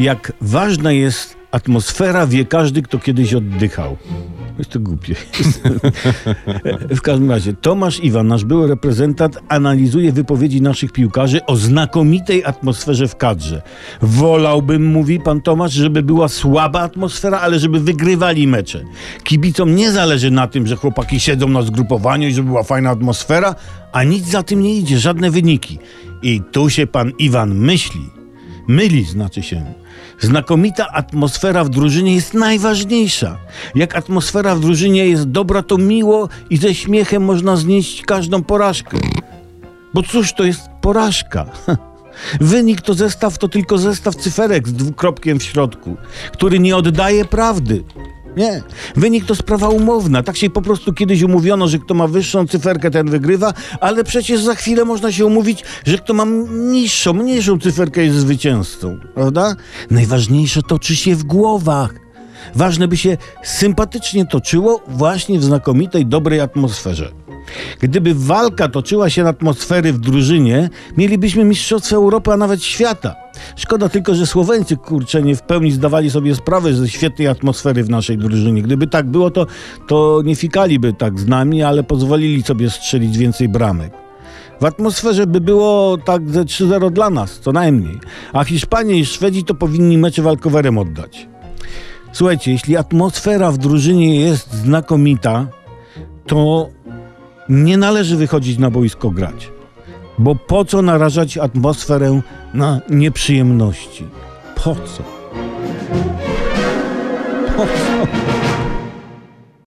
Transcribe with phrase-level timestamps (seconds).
[0.00, 3.96] Jak ważna jest atmosfera, wie każdy, kto kiedyś oddychał.
[4.58, 5.14] Jest to głupie.
[6.98, 13.08] w każdym razie, Tomasz Iwan, nasz były reprezentant, analizuje wypowiedzi naszych piłkarzy o znakomitej atmosferze
[13.08, 13.62] w kadrze.
[14.02, 18.84] Wolałbym, mówi pan Tomasz, żeby była słaba atmosfera, ale żeby wygrywali mecze.
[19.24, 23.54] Kibicom nie zależy na tym, że chłopaki siedzą na zgrupowaniu i żeby była fajna atmosfera,
[23.92, 25.78] a nic za tym nie idzie, żadne wyniki.
[26.22, 28.19] I tu się pan Iwan myśli.
[28.70, 29.72] Myli, znaczy się.
[30.20, 33.36] Znakomita atmosfera w drużynie jest najważniejsza.
[33.74, 38.98] Jak atmosfera w drużynie jest dobra, to miło i ze śmiechem można znieść każdą porażkę.
[39.94, 41.46] Bo cóż to jest porażka?
[42.40, 45.96] Wynik to zestaw, to tylko zestaw cyferek z dwukropkiem w środku,
[46.32, 47.84] który nie oddaje prawdy.
[48.36, 48.62] Nie.
[48.96, 50.22] Wynik to sprawa umowna.
[50.22, 54.42] Tak się po prostu kiedyś umówiono, że kto ma wyższą cyferkę, ten wygrywa, ale przecież
[54.42, 58.98] za chwilę można się umówić, że kto ma niższą, mniejszą cyferkę jest zwycięzcą.
[59.14, 59.56] Prawda?
[59.90, 61.94] Najważniejsze toczy się w głowach.
[62.54, 67.12] Ważne by się sympatycznie toczyło właśnie w znakomitej, dobrej atmosferze.
[67.80, 73.16] Gdyby walka toczyła się na atmosfery w drużynie, mielibyśmy Mistrzostwo Europy, a nawet świata.
[73.56, 77.90] Szkoda tylko, że Słoweńcy, kurczę, nie w pełni zdawali sobie sprawę ze świetnej atmosfery w
[77.90, 78.62] naszej drużynie.
[78.62, 79.46] Gdyby tak było, to,
[79.86, 83.92] to nie fikaliby tak z nami, ale pozwolili sobie strzelić więcej bramek.
[84.60, 87.98] W atmosferze by było tak ze 3-0 dla nas, co najmniej.
[88.32, 91.28] A Hiszpanie i Szwedzi to powinni mecze walkowerem oddać.
[92.12, 95.46] Słuchajcie, jeśli atmosfera w drużynie jest znakomita,
[96.26, 96.68] to
[97.50, 99.50] nie należy wychodzić na boisko grać.
[100.18, 102.20] Bo po co narażać atmosferę
[102.54, 104.04] na nieprzyjemności?
[104.54, 105.02] Po co?
[107.56, 108.06] Po co?